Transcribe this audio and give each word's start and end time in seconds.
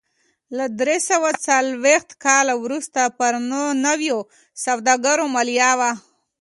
له 0.57 0.65
درې 0.79 0.97
سوه 1.09 1.29
څلرویشت 1.45 2.09
کال 2.25 2.47
وروسته 2.63 3.01
پر 3.17 3.33
نویو 3.85 4.19
سوداګرو 4.65 5.25
مالیه 5.35 5.71
و 5.79 5.81